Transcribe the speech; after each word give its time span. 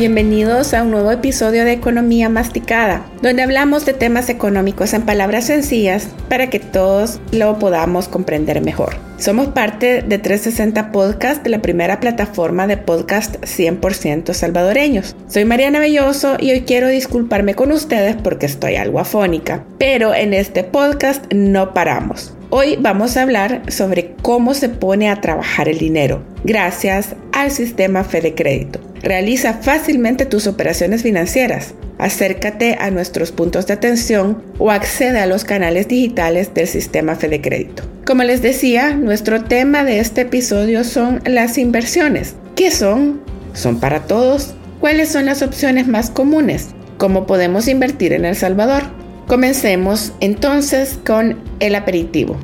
Bienvenidos 0.00 0.72
a 0.72 0.82
un 0.82 0.92
nuevo 0.92 1.10
episodio 1.10 1.66
de 1.66 1.72
Economía 1.72 2.30
Masticada, 2.30 3.04
donde 3.20 3.42
hablamos 3.42 3.84
de 3.84 3.92
temas 3.92 4.30
económicos 4.30 4.94
en 4.94 5.02
palabras 5.02 5.44
sencillas 5.44 6.08
para 6.30 6.48
que 6.48 6.58
todos 6.58 7.20
lo 7.32 7.58
podamos 7.58 8.08
comprender 8.08 8.62
mejor. 8.62 8.96
Somos 9.18 9.48
parte 9.48 10.00
de 10.00 10.16
360 10.16 10.90
Podcast, 10.90 11.46
la 11.46 11.60
primera 11.60 12.00
plataforma 12.00 12.66
de 12.66 12.78
podcast 12.78 13.36
100% 13.42 14.32
salvadoreños. 14.32 15.14
Soy 15.28 15.44
Mariana 15.44 15.80
Belloso 15.80 16.38
y 16.40 16.50
hoy 16.52 16.62
quiero 16.62 16.88
disculparme 16.88 17.54
con 17.54 17.70
ustedes 17.70 18.16
porque 18.16 18.46
estoy 18.46 18.76
algo 18.76 19.00
afónica, 19.00 19.66
pero 19.76 20.14
en 20.14 20.32
este 20.32 20.64
podcast 20.64 21.30
no 21.30 21.74
paramos. 21.74 22.32
Hoy 22.52 22.76
vamos 22.80 23.16
a 23.16 23.22
hablar 23.22 23.62
sobre 23.70 24.16
cómo 24.22 24.54
se 24.54 24.68
pone 24.68 25.08
a 25.08 25.20
trabajar 25.20 25.68
el 25.68 25.78
dinero 25.78 26.24
gracias 26.42 27.14
al 27.32 27.52
sistema 27.52 28.02
Fede 28.02 28.34
Crédito. 28.34 28.80
Realiza 29.04 29.54
fácilmente 29.54 30.26
tus 30.26 30.48
operaciones 30.48 31.04
financieras. 31.04 31.74
Acércate 31.98 32.76
a 32.80 32.90
nuestros 32.90 33.30
puntos 33.30 33.68
de 33.68 33.74
atención 33.74 34.42
o 34.58 34.72
accede 34.72 35.20
a 35.20 35.26
los 35.26 35.44
canales 35.44 35.86
digitales 35.86 36.52
del 36.52 36.66
sistema 36.66 37.14
Fede 37.14 37.40
Crédito. 37.40 37.84
Como 38.04 38.24
les 38.24 38.42
decía, 38.42 38.96
nuestro 38.96 39.44
tema 39.44 39.84
de 39.84 40.00
este 40.00 40.22
episodio 40.22 40.82
son 40.82 41.22
las 41.26 41.56
inversiones. 41.56 42.34
¿Qué 42.56 42.72
son? 42.72 43.20
¿Son 43.52 43.78
para 43.78 44.08
todos? 44.08 44.54
¿Cuáles 44.80 45.08
son 45.08 45.26
las 45.26 45.42
opciones 45.42 45.86
más 45.86 46.10
comunes? 46.10 46.70
¿Cómo 46.98 47.28
podemos 47.28 47.68
invertir 47.68 48.12
en 48.12 48.24
El 48.24 48.34
Salvador? 48.34 48.99
Comencemos 49.30 50.10
entonces 50.18 50.98
con 51.06 51.38
el 51.60 51.76
aperitivo. 51.76 52.36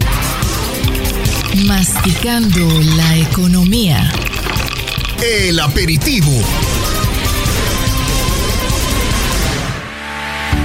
Masticando 1.66 2.60
la 2.96 3.16
economía. 3.16 4.08
El 5.20 5.58
aperitivo. 5.58 6.30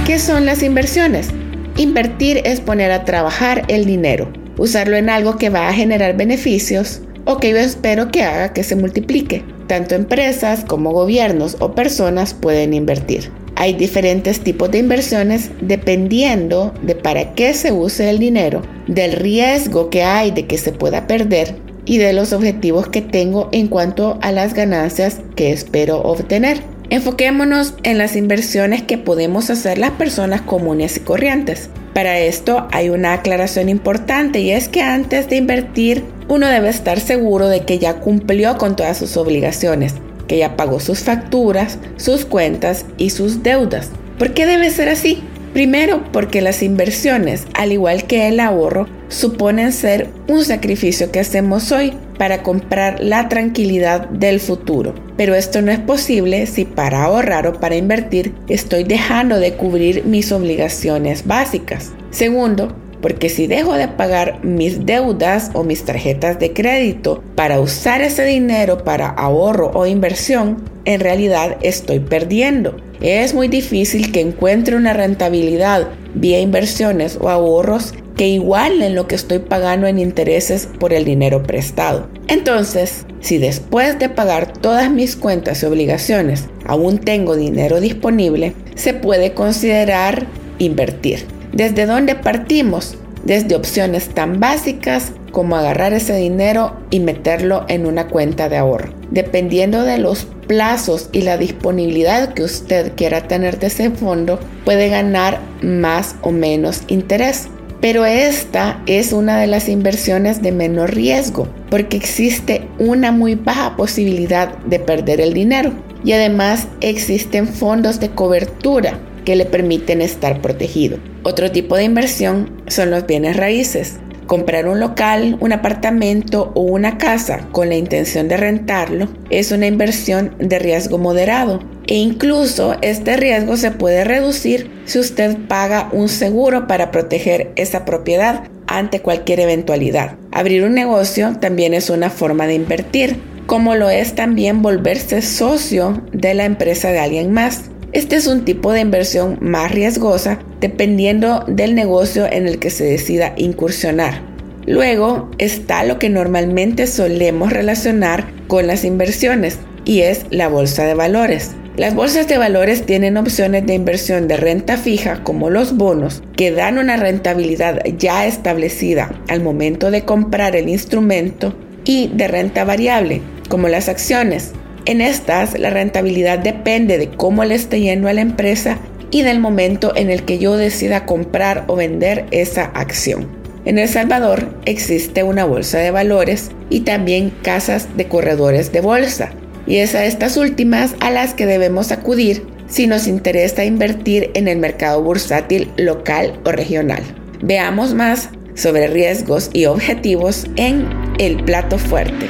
¿Qué 0.06 0.20
son 0.20 0.46
las 0.46 0.62
inversiones? 0.62 1.30
Invertir 1.76 2.40
es 2.44 2.60
poner 2.60 2.92
a 2.92 3.04
trabajar 3.04 3.64
el 3.66 3.84
dinero, 3.84 4.32
usarlo 4.58 4.94
en 4.94 5.10
algo 5.10 5.38
que 5.38 5.50
va 5.50 5.68
a 5.68 5.74
generar 5.74 6.16
beneficios 6.16 7.00
o 7.24 7.38
que 7.38 7.50
yo 7.50 7.56
espero 7.56 8.12
que 8.12 8.22
haga 8.22 8.52
que 8.52 8.62
se 8.62 8.76
multiplique. 8.76 9.44
Tanto 9.66 9.96
empresas 9.96 10.64
como 10.64 10.92
gobiernos 10.92 11.56
o 11.58 11.74
personas 11.74 12.32
pueden 12.32 12.74
invertir. 12.74 13.41
Hay 13.56 13.74
diferentes 13.74 14.40
tipos 14.40 14.70
de 14.70 14.78
inversiones 14.78 15.50
dependiendo 15.60 16.72
de 16.82 16.94
para 16.94 17.34
qué 17.34 17.54
se 17.54 17.72
use 17.72 18.08
el 18.10 18.18
dinero, 18.18 18.62
del 18.86 19.12
riesgo 19.12 19.90
que 19.90 20.02
hay 20.02 20.30
de 20.30 20.46
que 20.46 20.58
se 20.58 20.72
pueda 20.72 21.06
perder 21.06 21.54
y 21.84 21.98
de 21.98 22.12
los 22.12 22.32
objetivos 22.32 22.88
que 22.88 23.02
tengo 23.02 23.48
en 23.52 23.68
cuanto 23.68 24.18
a 24.22 24.32
las 24.32 24.54
ganancias 24.54 25.20
que 25.36 25.52
espero 25.52 26.00
obtener. 26.00 26.62
Enfoquémonos 26.90 27.74
en 27.84 27.98
las 27.98 28.16
inversiones 28.16 28.82
que 28.82 28.98
podemos 28.98 29.48
hacer 29.50 29.78
las 29.78 29.92
personas 29.92 30.42
comunes 30.42 30.96
y 30.96 31.00
corrientes. 31.00 31.70
Para 31.94 32.18
esto 32.18 32.68
hay 32.70 32.88
una 32.88 33.14
aclaración 33.14 33.68
importante 33.68 34.40
y 34.40 34.50
es 34.50 34.68
que 34.68 34.82
antes 34.82 35.28
de 35.28 35.36
invertir 35.36 36.04
uno 36.28 36.48
debe 36.48 36.68
estar 36.68 37.00
seguro 37.00 37.48
de 37.48 37.60
que 37.60 37.78
ya 37.78 38.00
cumplió 38.00 38.56
con 38.56 38.76
todas 38.76 38.96
sus 38.98 39.16
obligaciones 39.16 39.94
que 40.32 40.38
ya 40.38 40.56
pagó 40.56 40.80
sus 40.80 41.00
facturas, 41.00 41.78
sus 41.98 42.24
cuentas 42.24 42.86
y 42.96 43.10
sus 43.10 43.42
deudas. 43.42 43.90
¿Por 44.18 44.32
qué 44.32 44.46
debe 44.46 44.70
ser 44.70 44.88
así? 44.88 45.22
Primero, 45.52 46.02
porque 46.10 46.40
las 46.40 46.62
inversiones, 46.62 47.44
al 47.52 47.70
igual 47.70 48.04
que 48.04 48.28
el 48.28 48.40
ahorro, 48.40 48.88
suponen 49.08 49.74
ser 49.74 50.08
un 50.28 50.42
sacrificio 50.42 51.12
que 51.12 51.20
hacemos 51.20 51.70
hoy 51.70 51.92
para 52.16 52.42
comprar 52.42 53.04
la 53.04 53.28
tranquilidad 53.28 54.08
del 54.08 54.40
futuro. 54.40 54.94
Pero 55.18 55.34
esto 55.34 55.60
no 55.60 55.70
es 55.70 55.80
posible 55.80 56.46
si 56.46 56.64
para 56.64 57.04
ahorrar 57.04 57.46
o 57.46 57.60
para 57.60 57.76
invertir 57.76 58.34
estoy 58.48 58.84
dejando 58.84 59.38
de 59.38 59.52
cubrir 59.52 60.06
mis 60.06 60.32
obligaciones 60.32 61.26
básicas. 61.26 61.92
Segundo, 62.10 62.74
porque 63.02 63.28
si 63.28 63.46
dejo 63.46 63.74
de 63.74 63.88
pagar 63.88 64.42
mis 64.44 64.86
deudas 64.86 65.50
o 65.52 65.64
mis 65.64 65.84
tarjetas 65.84 66.38
de 66.38 66.54
crédito 66.54 67.22
para 67.34 67.60
usar 67.60 68.00
ese 68.00 68.24
dinero 68.24 68.84
para 68.84 69.08
ahorro 69.08 69.72
o 69.74 69.84
inversión, 69.84 70.64
en 70.84 71.00
realidad 71.00 71.58
estoy 71.60 71.98
perdiendo. 72.00 72.76
Es 73.00 73.34
muy 73.34 73.48
difícil 73.48 74.12
que 74.12 74.20
encuentre 74.20 74.76
una 74.76 74.92
rentabilidad 74.92 75.88
vía 76.14 76.40
inversiones 76.40 77.18
o 77.20 77.28
ahorros 77.28 77.92
que 78.16 78.28
igualen 78.28 78.94
lo 78.94 79.08
que 79.08 79.14
estoy 79.14 79.40
pagando 79.40 79.86
en 79.86 79.98
intereses 79.98 80.68
por 80.78 80.92
el 80.92 81.04
dinero 81.04 81.42
prestado. 81.42 82.08
Entonces, 82.28 83.06
si 83.20 83.38
después 83.38 83.98
de 83.98 84.08
pagar 84.08 84.52
todas 84.52 84.90
mis 84.90 85.16
cuentas 85.16 85.62
y 85.62 85.66
obligaciones 85.66 86.48
aún 86.64 86.98
tengo 86.98 87.36
dinero 87.36 87.80
disponible, 87.80 88.54
se 88.76 88.94
puede 88.94 89.32
considerar 89.34 90.26
invertir. 90.58 91.26
¿Desde 91.52 91.84
dónde 91.84 92.14
partimos? 92.14 92.96
Desde 93.24 93.54
opciones 93.54 94.08
tan 94.08 94.40
básicas 94.40 95.12
como 95.32 95.54
agarrar 95.56 95.92
ese 95.92 96.16
dinero 96.16 96.76
y 96.90 97.00
meterlo 97.00 97.66
en 97.68 97.84
una 97.84 98.08
cuenta 98.08 98.48
de 98.48 98.56
ahorro. 98.56 98.94
Dependiendo 99.10 99.82
de 99.82 99.98
los 99.98 100.26
plazos 100.46 101.10
y 101.12 101.22
la 101.22 101.36
disponibilidad 101.36 102.32
que 102.32 102.42
usted 102.42 102.92
quiera 102.96 103.28
tener 103.28 103.58
de 103.58 103.66
ese 103.66 103.90
fondo, 103.90 104.40
puede 104.64 104.88
ganar 104.88 105.40
más 105.62 106.16
o 106.22 106.32
menos 106.32 106.84
interés. 106.88 107.48
Pero 107.82 108.06
esta 108.06 108.80
es 108.86 109.12
una 109.12 109.38
de 109.38 109.46
las 109.46 109.68
inversiones 109.68 110.40
de 110.40 110.52
menor 110.52 110.94
riesgo 110.94 111.48
porque 111.68 111.98
existe 111.98 112.66
una 112.78 113.12
muy 113.12 113.34
baja 113.34 113.76
posibilidad 113.76 114.56
de 114.58 114.78
perder 114.78 115.20
el 115.20 115.34
dinero 115.34 115.72
y 116.02 116.12
además 116.12 116.66
existen 116.80 117.46
fondos 117.46 118.00
de 118.00 118.10
cobertura 118.10 118.98
que 119.24 119.36
le 119.36 119.44
permiten 119.44 120.00
estar 120.00 120.40
protegido. 120.40 120.98
Otro 121.22 121.50
tipo 121.50 121.76
de 121.76 121.84
inversión 121.84 122.62
son 122.66 122.90
los 122.90 123.06
bienes 123.06 123.36
raíces. 123.36 123.98
Comprar 124.26 124.66
un 124.66 124.80
local, 124.80 125.36
un 125.40 125.52
apartamento 125.52 126.52
o 126.54 126.62
una 126.62 126.96
casa 126.96 127.48
con 127.52 127.68
la 127.68 127.74
intención 127.74 128.28
de 128.28 128.36
rentarlo 128.36 129.08
es 129.30 129.52
una 129.52 129.66
inversión 129.66 130.34
de 130.38 130.58
riesgo 130.58 130.96
moderado 130.96 131.60
e 131.86 131.96
incluso 131.96 132.76
este 132.82 133.16
riesgo 133.16 133.56
se 133.56 133.72
puede 133.72 134.04
reducir 134.04 134.70
si 134.84 134.98
usted 134.98 135.36
paga 135.48 135.88
un 135.92 136.08
seguro 136.08 136.66
para 136.66 136.90
proteger 136.90 137.52
esa 137.56 137.84
propiedad 137.84 138.44
ante 138.66 139.00
cualquier 139.00 139.40
eventualidad. 139.40 140.16
Abrir 140.30 140.64
un 140.64 140.74
negocio 140.74 141.36
también 141.40 141.74
es 141.74 141.90
una 141.90 142.08
forma 142.08 142.46
de 142.46 142.54
invertir, 142.54 143.20
como 143.46 143.74
lo 143.74 143.90
es 143.90 144.14
también 144.14 144.62
volverse 144.62 145.20
socio 145.20 146.02
de 146.12 146.34
la 146.34 146.44
empresa 146.44 146.90
de 146.90 147.00
alguien 147.00 147.32
más. 147.32 147.71
Este 147.92 148.16
es 148.16 148.26
un 148.26 148.46
tipo 148.46 148.72
de 148.72 148.80
inversión 148.80 149.36
más 149.42 149.70
riesgosa 149.70 150.38
dependiendo 150.60 151.44
del 151.46 151.74
negocio 151.74 152.24
en 152.30 152.46
el 152.46 152.58
que 152.58 152.70
se 152.70 152.84
decida 152.84 153.34
incursionar. 153.36 154.22
Luego 154.66 155.30
está 155.36 155.84
lo 155.84 155.98
que 155.98 156.08
normalmente 156.08 156.86
solemos 156.86 157.52
relacionar 157.52 158.32
con 158.48 158.66
las 158.66 158.84
inversiones 158.84 159.58
y 159.84 160.00
es 160.00 160.24
la 160.30 160.48
bolsa 160.48 160.84
de 160.84 160.94
valores. 160.94 161.50
Las 161.76 161.94
bolsas 161.94 162.28
de 162.28 162.38
valores 162.38 162.86
tienen 162.86 163.18
opciones 163.18 163.66
de 163.66 163.74
inversión 163.74 164.26
de 164.26 164.38
renta 164.38 164.78
fija 164.78 165.22
como 165.22 165.50
los 165.50 165.76
bonos 165.76 166.22
que 166.34 166.50
dan 166.50 166.78
una 166.78 166.96
rentabilidad 166.96 167.82
ya 167.98 168.24
establecida 168.24 169.20
al 169.28 169.42
momento 169.42 169.90
de 169.90 170.06
comprar 170.06 170.56
el 170.56 170.70
instrumento 170.70 171.54
y 171.84 172.08
de 172.08 172.28
renta 172.28 172.64
variable 172.64 173.20
como 173.50 173.68
las 173.68 173.88
acciones 173.88 174.52
en 174.84 175.00
estas, 175.00 175.58
la 175.58 175.70
rentabilidad 175.70 176.38
depende 176.38 176.98
de 176.98 177.08
cómo 177.08 177.44
le 177.44 177.54
esté 177.54 177.80
yendo 177.80 178.08
a 178.08 178.12
la 178.12 178.20
empresa 178.20 178.78
y 179.10 179.22
del 179.22 179.38
momento 179.38 179.92
en 179.94 180.10
el 180.10 180.24
que 180.24 180.38
yo 180.38 180.56
decida 180.56 181.06
comprar 181.06 181.64
o 181.68 181.76
vender 181.76 182.26
esa 182.30 182.64
acción. 182.64 183.28
En 183.64 183.78
El 183.78 183.88
Salvador 183.88 184.48
existe 184.64 185.22
una 185.22 185.44
bolsa 185.44 185.78
de 185.78 185.92
valores 185.92 186.50
y 186.68 186.80
también 186.80 187.30
casas 187.42 187.96
de 187.96 188.08
corredores 188.08 188.72
de 188.72 188.80
bolsa. 188.80 189.30
Y 189.66 189.76
es 189.76 189.94
a 189.94 190.04
estas 190.04 190.36
últimas 190.36 190.96
a 190.98 191.10
las 191.10 191.34
que 191.34 191.46
debemos 191.46 191.92
acudir 191.92 192.44
si 192.66 192.88
nos 192.88 193.06
interesa 193.06 193.64
invertir 193.64 194.30
en 194.34 194.48
el 194.48 194.58
mercado 194.58 195.02
bursátil 195.02 195.70
local 195.76 196.40
o 196.44 196.50
regional. 196.50 197.02
Veamos 197.42 197.94
más 197.94 198.30
sobre 198.54 198.88
riesgos 198.88 199.50
y 199.52 199.66
objetivos 199.66 200.46
en 200.56 200.88
el 201.18 201.44
plato 201.44 201.78
fuerte. 201.78 202.26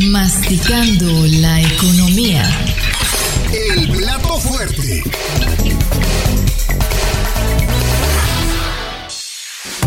Masticando 0.00 1.26
la 1.40 1.60
economía. 1.60 2.48
El 3.52 3.88
plato 3.90 4.38
fuerte. 4.38 5.02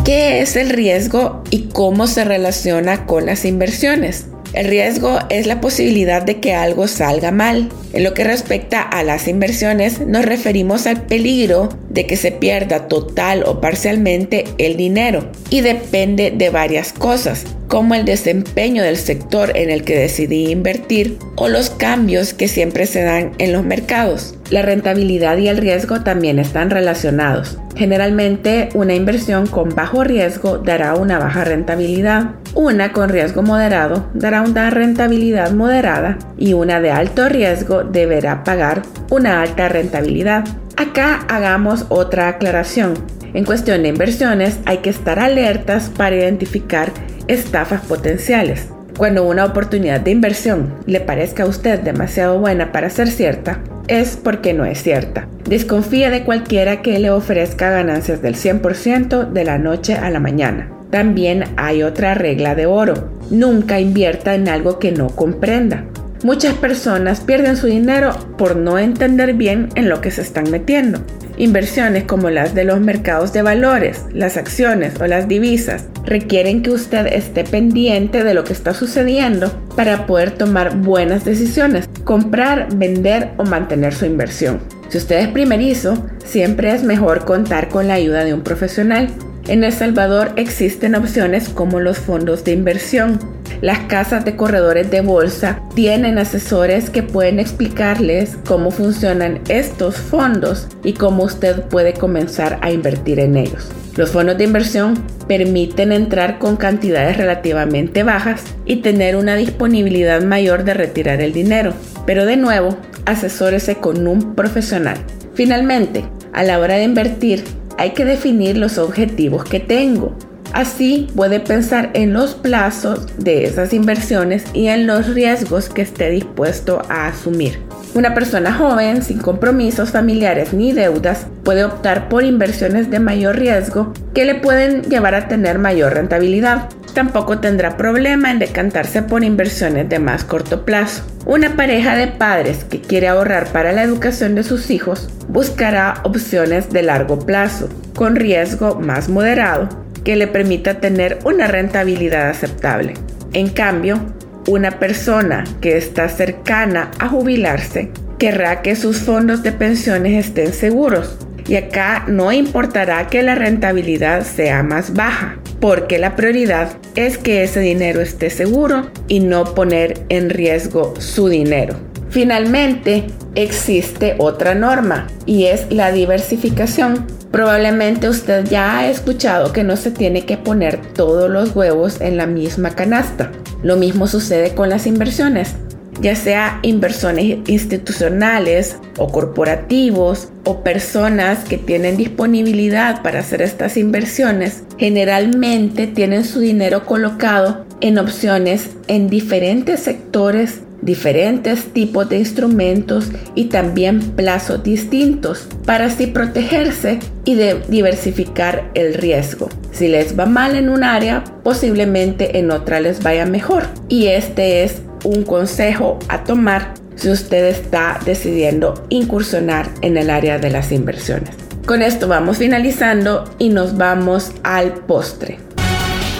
¿Qué 0.03 0.41
es 0.41 0.57
el 0.57 0.69
riesgo 0.69 1.43
y 1.49 1.69
cómo 1.69 2.07
se 2.07 2.25
relaciona 2.25 3.05
con 3.05 3.25
las 3.25 3.45
inversiones? 3.45 4.25
El 4.53 4.67
riesgo 4.67 5.19
es 5.29 5.47
la 5.47 5.61
posibilidad 5.61 6.21
de 6.21 6.39
que 6.39 6.53
algo 6.53 6.87
salga 6.87 7.31
mal. 7.31 7.69
En 7.93 8.03
lo 8.03 8.13
que 8.13 8.23
respecta 8.23 8.81
a 8.81 9.03
las 9.03 9.27
inversiones, 9.27 9.99
nos 9.99 10.25
referimos 10.25 10.87
al 10.87 11.05
peligro 11.05 11.69
de 11.89 12.05
que 12.05 12.17
se 12.17 12.31
pierda 12.31 12.87
total 12.87 13.43
o 13.45 13.61
parcialmente 13.61 14.45
el 14.57 14.75
dinero 14.75 15.31
y 15.49 15.61
depende 15.61 16.31
de 16.31 16.49
varias 16.49 16.91
cosas, 16.91 17.45
como 17.67 17.95
el 17.95 18.05
desempeño 18.05 18.83
del 18.83 18.97
sector 18.97 19.55
en 19.55 19.69
el 19.69 19.83
que 19.83 19.97
decidí 19.97 20.51
invertir 20.51 21.17
o 21.35 21.47
los 21.47 21.69
cambios 21.69 22.33
que 22.33 22.47
siempre 22.47 22.85
se 22.85 23.03
dan 23.03 23.31
en 23.37 23.53
los 23.53 23.63
mercados. 23.63 24.35
La 24.51 24.61
rentabilidad 24.61 25.37
y 25.37 25.47
el 25.47 25.55
riesgo 25.55 26.01
también 26.01 26.37
están 26.37 26.69
relacionados. 26.71 27.57
Generalmente 27.77 28.67
una 28.73 28.93
inversión 28.93 29.47
con 29.47 29.69
bajo 29.69 30.03
riesgo 30.03 30.57
dará 30.57 30.95
una 30.95 31.19
baja 31.19 31.45
rentabilidad, 31.45 32.31
una 32.53 32.91
con 32.91 33.07
riesgo 33.07 33.43
moderado 33.43 34.09
dará 34.13 34.41
una 34.41 34.69
rentabilidad 34.69 35.53
moderada 35.53 36.17
y 36.37 36.51
una 36.51 36.81
de 36.81 36.91
alto 36.91 37.29
riesgo 37.29 37.85
deberá 37.85 38.43
pagar 38.43 38.81
una 39.09 39.41
alta 39.41 39.69
rentabilidad. 39.69 40.43
Acá 40.75 41.25
hagamos 41.29 41.85
otra 41.87 42.27
aclaración. 42.27 42.95
En 43.33 43.45
cuestión 43.45 43.83
de 43.83 43.87
inversiones 43.87 44.59
hay 44.65 44.79
que 44.79 44.89
estar 44.89 45.17
alertas 45.17 45.89
para 45.95 46.17
identificar 46.17 46.91
estafas 47.29 47.79
potenciales. 47.85 48.67
Cuando 48.97 49.23
una 49.23 49.45
oportunidad 49.45 50.01
de 50.01 50.11
inversión 50.11 50.75
le 50.87 50.99
parezca 50.99 51.43
a 51.43 51.47
usted 51.47 51.79
demasiado 51.79 52.37
buena 52.39 52.73
para 52.73 52.89
ser 52.89 53.07
cierta, 53.07 53.61
es 53.87 54.17
porque 54.17 54.53
no 54.53 54.65
es 54.65 54.81
cierta. 54.83 55.27
Desconfía 55.45 56.09
de 56.09 56.23
cualquiera 56.23 56.81
que 56.81 56.99
le 56.99 57.11
ofrezca 57.11 57.69
ganancias 57.69 58.21
del 58.21 58.35
100% 58.35 59.31
de 59.31 59.43
la 59.43 59.57
noche 59.57 59.95
a 59.95 60.09
la 60.09 60.19
mañana. 60.19 60.71
También 60.89 61.45
hay 61.57 61.83
otra 61.83 62.13
regla 62.13 62.55
de 62.55 62.65
oro. 62.65 63.11
Nunca 63.29 63.79
invierta 63.79 64.35
en 64.35 64.49
algo 64.49 64.77
que 64.77 64.91
no 64.91 65.07
comprenda. 65.07 65.85
Muchas 66.23 66.53
personas 66.53 67.21
pierden 67.21 67.57
su 67.57 67.67
dinero 67.67 68.11
por 68.37 68.55
no 68.55 68.77
entender 68.77 69.33
bien 69.33 69.69
en 69.75 69.89
lo 69.89 70.01
que 70.01 70.11
se 70.11 70.21
están 70.21 70.51
metiendo. 70.51 70.99
Inversiones 71.41 72.03
como 72.03 72.29
las 72.29 72.53
de 72.53 72.65
los 72.65 72.79
mercados 72.81 73.33
de 73.33 73.41
valores, 73.41 74.05
las 74.13 74.37
acciones 74.37 75.01
o 75.01 75.07
las 75.07 75.27
divisas 75.27 75.87
requieren 76.05 76.61
que 76.61 76.69
usted 76.69 77.07
esté 77.07 77.43
pendiente 77.43 78.23
de 78.23 78.35
lo 78.35 78.43
que 78.43 78.53
está 78.53 78.75
sucediendo 78.75 79.51
para 79.75 80.05
poder 80.05 80.29
tomar 80.29 80.77
buenas 80.77 81.25
decisiones, 81.25 81.89
comprar, 82.03 82.67
vender 82.75 83.31
o 83.37 83.43
mantener 83.43 83.95
su 83.95 84.05
inversión. 84.05 84.59
Si 84.89 84.99
usted 84.99 85.17
es 85.17 85.29
primerizo, 85.29 86.05
siempre 86.23 86.75
es 86.75 86.83
mejor 86.83 87.25
contar 87.25 87.69
con 87.69 87.87
la 87.87 87.95
ayuda 87.95 88.23
de 88.23 88.35
un 88.35 88.43
profesional. 88.43 89.07
En 89.47 89.63
El 89.63 89.73
Salvador 89.73 90.33
existen 90.35 90.95
opciones 90.95 91.49
como 91.49 91.79
los 91.79 91.97
fondos 91.97 92.43
de 92.43 92.51
inversión. 92.51 93.19
Las 93.61 93.79
casas 93.79 94.23
de 94.23 94.35
corredores 94.35 94.89
de 94.91 95.01
bolsa 95.01 95.61
tienen 95.75 96.17
asesores 96.17 96.89
que 96.89 97.03
pueden 97.03 97.39
explicarles 97.39 98.37
cómo 98.45 98.71
funcionan 98.71 99.41
estos 99.49 99.97
fondos 99.97 100.67
y 100.83 100.93
cómo 100.93 101.23
usted 101.23 101.63
puede 101.63 101.93
comenzar 101.93 102.59
a 102.61 102.71
invertir 102.71 103.19
en 103.19 103.35
ellos. 103.35 103.71
Los 103.97 104.11
fondos 104.11 104.37
de 104.37 104.45
inversión 104.45 105.03
permiten 105.27 105.91
entrar 105.91 106.39
con 106.39 106.55
cantidades 106.55 107.17
relativamente 107.17 108.03
bajas 108.03 108.43
y 108.65 108.77
tener 108.77 109.15
una 109.15 109.35
disponibilidad 109.35 110.21
mayor 110.21 110.63
de 110.63 110.75
retirar 110.75 111.19
el 111.21 111.33
dinero. 111.33 111.73
Pero 112.05 112.25
de 112.25 112.37
nuevo, 112.37 112.77
asesórese 113.05 113.75
con 113.75 114.07
un 114.07 114.33
profesional. 114.33 114.97
Finalmente, 115.33 116.05
a 116.33 116.43
la 116.43 116.59
hora 116.59 116.75
de 116.75 116.83
invertir, 116.83 117.43
hay 117.77 117.91
que 117.91 118.05
definir 118.05 118.57
los 118.57 118.77
objetivos 118.77 119.43
que 119.43 119.59
tengo. 119.59 120.15
Así 120.53 121.07
puede 121.15 121.39
pensar 121.39 121.91
en 121.93 122.13
los 122.13 122.35
plazos 122.35 123.07
de 123.17 123.45
esas 123.45 123.73
inversiones 123.73 124.43
y 124.53 124.67
en 124.67 124.85
los 124.85 125.13
riesgos 125.13 125.69
que 125.69 125.81
esté 125.81 126.09
dispuesto 126.09 126.81
a 126.89 127.07
asumir. 127.07 127.59
Una 127.93 128.13
persona 128.13 128.53
joven, 128.53 129.01
sin 129.01 129.19
compromisos 129.19 129.91
familiares 129.91 130.53
ni 130.53 130.71
deudas, 130.71 131.27
puede 131.43 131.65
optar 131.65 132.07
por 132.07 132.23
inversiones 132.23 132.89
de 132.89 132.99
mayor 132.99 133.37
riesgo 133.37 133.93
que 134.13 134.23
le 134.23 134.35
pueden 134.35 134.83
llevar 134.83 135.13
a 135.13 135.27
tener 135.27 135.59
mayor 135.59 135.93
rentabilidad. 135.93 136.69
Tampoco 136.93 137.39
tendrá 137.39 137.77
problema 137.77 138.31
en 138.31 138.39
decantarse 138.39 139.01
por 139.01 139.23
inversiones 139.23 139.89
de 139.89 139.99
más 139.99 140.23
corto 140.23 140.65
plazo. 140.65 141.03
Una 141.25 141.55
pareja 141.55 141.95
de 141.95 142.07
padres 142.07 142.63
que 142.63 142.81
quiere 142.81 143.07
ahorrar 143.07 143.47
para 143.47 143.71
la 143.71 143.83
educación 143.83 144.35
de 144.35 144.43
sus 144.43 144.69
hijos 144.69 145.09
buscará 145.27 145.95
opciones 146.03 146.69
de 146.69 146.83
largo 146.83 147.19
plazo, 147.19 147.69
con 147.93 148.15
riesgo 148.15 148.75
más 148.75 149.09
moderado, 149.09 149.69
que 150.03 150.15
le 150.15 150.27
permita 150.27 150.79
tener 150.79 151.19
una 151.23 151.47
rentabilidad 151.47 152.29
aceptable. 152.29 152.93
En 153.33 153.49
cambio, 153.49 153.99
una 154.47 154.79
persona 154.79 155.43
que 155.61 155.77
está 155.77 156.09
cercana 156.09 156.91
a 156.99 157.07
jubilarse 157.07 157.91
querrá 158.17 158.61
que 158.61 158.75
sus 158.75 158.99
fondos 158.99 159.43
de 159.43 159.51
pensiones 159.51 160.27
estén 160.27 160.53
seguros. 160.53 161.17
Y 161.47 161.55
acá 161.55 162.05
no 162.07 162.31
importará 162.31 163.07
que 163.07 163.23
la 163.23 163.35
rentabilidad 163.35 164.23
sea 164.23 164.63
más 164.63 164.93
baja, 164.93 165.39
porque 165.59 165.97
la 165.97 166.15
prioridad 166.15 166.73
es 166.95 167.17
que 167.17 167.43
ese 167.43 167.59
dinero 167.59 168.01
esté 168.01 168.29
seguro 168.29 168.91
y 169.07 169.21
no 169.21 169.55
poner 169.55 170.05
en 170.09 170.29
riesgo 170.29 170.93
su 170.99 171.29
dinero. 171.29 171.75
Finalmente, 172.09 173.05
existe 173.35 174.15
otra 174.17 174.53
norma 174.53 175.07
y 175.25 175.45
es 175.45 175.71
la 175.71 175.91
diversificación. 175.91 177.07
Probablemente 177.31 178.09
usted 178.09 178.45
ya 178.45 178.77
ha 178.77 178.89
escuchado 178.89 179.53
que 179.53 179.63
no 179.63 179.77
se 179.77 179.91
tiene 179.91 180.25
que 180.25 180.37
poner 180.37 180.81
todos 180.93 181.29
los 181.29 181.55
huevos 181.55 182.01
en 182.01 182.17
la 182.17 182.27
misma 182.27 182.71
canasta. 182.71 183.31
Lo 183.63 183.77
mismo 183.77 184.07
sucede 184.07 184.53
con 184.53 184.69
las 184.69 184.85
inversiones 184.85 185.55
ya 186.01 186.15
sea 186.15 186.59
inversiones 186.63 187.37
institucionales 187.47 188.77
o 188.97 189.07
corporativos 189.07 190.29
o 190.45 190.63
personas 190.63 191.43
que 191.43 191.57
tienen 191.57 191.95
disponibilidad 191.95 193.03
para 193.03 193.19
hacer 193.19 193.41
estas 193.41 193.77
inversiones, 193.77 194.63
generalmente 194.77 195.87
tienen 195.87 196.25
su 196.25 196.39
dinero 196.39 196.85
colocado 196.85 197.65
en 197.81 197.97
opciones 197.97 198.69
en 198.87 199.09
diferentes 199.09 199.81
sectores 199.81 200.61
diferentes 200.81 201.65
tipos 201.73 202.09
de 202.09 202.19
instrumentos 202.19 203.11
y 203.35 203.45
también 203.45 203.99
plazos 203.99 204.63
distintos 204.63 205.47
para 205.65 205.85
así 205.85 206.07
protegerse 206.07 206.99
y 207.25 207.35
diversificar 207.69 208.69
el 208.73 208.93
riesgo. 208.95 209.49
Si 209.71 209.87
les 209.87 210.17
va 210.17 210.25
mal 210.25 210.55
en 210.55 210.69
un 210.69 210.83
área, 210.83 211.23
posiblemente 211.43 212.39
en 212.39 212.51
otra 212.51 212.79
les 212.79 213.01
vaya 213.03 213.25
mejor. 213.25 213.63
Y 213.87 214.07
este 214.07 214.63
es 214.63 214.81
un 215.03 215.23
consejo 215.23 215.99
a 216.07 216.23
tomar 216.23 216.73
si 216.95 217.09
usted 217.09 217.45
está 217.45 217.99
decidiendo 218.05 218.85
incursionar 218.89 219.69
en 219.81 219.97
el 219.97 220.09
área 220.09 220.39
de 220.39 220.49
las 220.49 220.71
inversiones. 220.71 221.35
Con 221.65 221.81
esto 221.81 222.07
vamos 222.07 222.37
finalizando 222.37 223.23
y 223.37 223.49
nos 223.49 223.77
vamos 223.77 224.31
al 224.43 224.73
postre. 224.73 225.37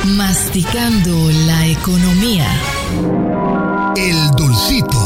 Masticando 0.05 1.29
la 1.45 1.67
economía. 1.67 2.47
El 3.95 4.31
dulcito. 4.35 4.97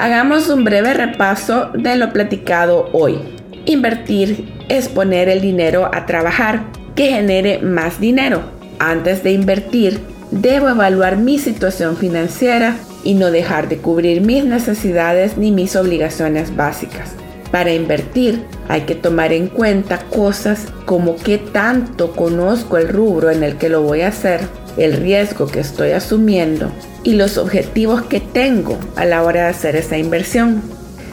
Hagamos 0.00 0.48
un 0.48 0.64
breve 0.64 0.94
repaso 0.94 1.70
de 1.74 1.94
lo 1.94 2.12
platicado 2.12 2.90
hoy. 2.92 3.20
Invertir 3.66 4.52
es 4.68 4.88
poner 4.88 5.28
el 5.28 5.40
dinero 5.40 5.88
a 5.94 6.06
trabajar 6.06 6.64
que 6.96 7.10
genere 7.10 7.60
más 7.60 8.00
dinero. 8.00 8.42
Antes 8.80 9.22
de 9.22 9.30
invertir, 9.30 10.00
debo 10.32 10.70
evaluar 10.70 11.18
mi 11.18 11.38
situación 11.38 11.96
financiera 11.96 12.76
y 13.04 13.14
no 13.14 13.30
dejar 13.30 13.68
de 13.68 13.78
cubrir 13.78 14.22
mis 14.22 14.44
necesidades 14.44 15.38
ni 15.38 15.52
mis 15.52 15.76
obligaciones 15.76 16.56
básicas. 16.56 17.14
Para 17.50 17.72
invertir 17.72 18.44
hay 18.68 18.82
que 18.82 18.94
tomar 18.94 19.32
en 19.32 19.48
cuenta 19.48 19.98
cosas 19.98 20.66
como 20.84 21.16
qué 21.16 21.38
tanto 21.38 22.12
conozco 22.12 22.78
el 22.78 22.88
rubro 22.88 23.30
en 23.30 23.42
el 23.42 23.56
que 23.56 23.68
lo 23.68 23.82
voy 23.82 24.02
a 24.02 24.08
hacer, 24.08 24.40
el 24.76 24.92
riesgo 24.94 25.46
que 25.46 25.60
estoy 25.60 25.90
asumiendo 25.90 26.70
y 27.02 27.14
los 27.14 27.38
objetivos 27.38 28.02
que 28.02 28.20
tengo 28.20 28.78
a 28.94 29.04
la 29.04 29.22
hora 29.22 29.44
de 29.44 29.48
hacer 29.48 29.74
esa 29.74 29.98
inversión. 29.98 30.62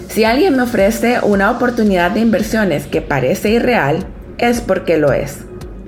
Si 0.09 0.23
alguien 0.23 0.55
me 0.55 0.63
ofrece 0.63 1.19
una 1.21 1.51
oportunidad 1.51 2.11
de 2.11 2.21
inversiones 2.21 2.85
que 2.85 3.01
parece 3.01 3.49
irreal, 3.49 4.05
es 4.37 4.61
porque 4.61 4.97
lo 4.97 5.11
es. 5.11 5.39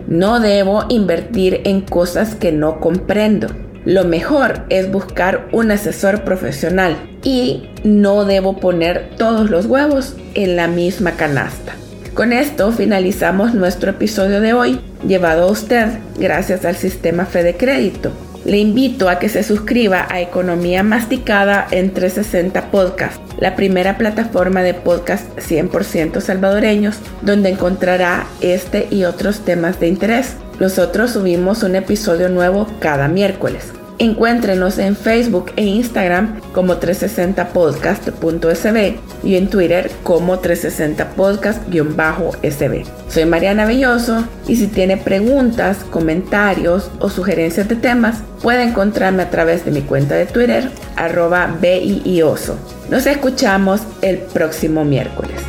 No 0.07 0.39
debo 0.39 0.85
invertir 0.89 1.61
en 1.65 1.81
cosas 1.81 2.33
que 2.33 2.51
no 2.51 2.79
comprendo. 2.79 3.47
Lo 3.85 4.03
mejor 4.03 4.65
es 4.69 4.91
buscar 4.91 5.47
un 5.51 5.71
asesor 5.71 6.23
profesional 6.23 6.97
y 7.23 7.69
no 7.83 8.25
debo 8.25 8.57
poner 8.57 9.11
todos 9.17 9.49
los 9.49 9.65
huevos 9.65 10.15
en 10.33 10.55
la 10.55 10.67
misma 10.67 11.11
canasta. 11.11 11.73
Con 12.13 12.33
esto 12.33 12.71
finalizamos 12.71 13.53
nuestro 13.53 13.91
episodio 13.91 14.41
de 14.41 14.53
hoy, 14.53 14.79
llevado 15.07 15.43
a 15.43 15.51
usted 15.51 15.87
gracias 16.17 16.65
al 16.65 16.75
sistema 16.75 17.25
Fede 17.25 17.55
Crédito. 17.55 18.11
Le 18.45 18.57
invito 18.57 19.09
a 19.09 19.19
que 19.19 19.27
se 19.27 19.43
suscriba 19.43 20.07
a 20.09 20.21
Economía 20.21 20.81
Masticada 20.81 21.67
en 21.71 21.93
360 21.93 22.71
Podcast, 22.71 23.19
la 23.37 23.55
primera 23.55 23.97
plataforma 23.97 24.63
de 24.63 24.73
podcast 24.73 25.37
100% 25.37 26.21
salvadoreños, 26.21 26.99
donde 27.21 27.49
encontrará 27.49 28.25
este 28.41 28.87
y 28.89 29.03
otros 29.03 29.41
temas 29.41 29.79
de 29.79 29.89
interés. 29.89 30.37
Nosotros 30.59 31.11
subimos 31.11 31.63
un 31.63 31.75
episodio 31.75 32.29
nuevo 32.29 32.67
cada 32.79 33.07
miércoles. 33.07 33.73
Encuéntrenos 33.99 34.77
en 34.77 34.95
Facebook 34.95 35.51
e 35.57 35.65
Instagram 35.65 36.39
como 36.53 36.79
360podcast.sb 36.79 38.97
y 39.23 39.35
en 39.35 39.49
Twitter 39.49 39.91
como 40.03 40.41
360podcast-sb. 40.41 42.85
Soy 43.09 43.25
Mariana 43.25 43.65
Belloso 43.65 44.25
y 44.47 44.55
si 44.55 44.67
tiene 44.67 44.95
preguntas, 44.95 45.79
comentarios 45.89 46.89
o 46.99 47.09
sugerencias 47.09 47.67
de 47.67 47.75
temas, 47.75 48.23
puede 48.41 48.63
encontrarme 48.63 49.23
a 49.23 49.29
través 49.29 49.65
de 49.65 49.71
mi 49.71 49.81
cuenta 49.81 50.15
de 50.15 50.27
Twitter, 50.27 50.71
arroba 50.95 51.57
BIIOSO. 51.59 52.55
Nos 52.89 53.05
escuchamos 53.05 53.81
el 54.01 54.19
próximo 54.19 54.85
miércoles. 54.85 55.48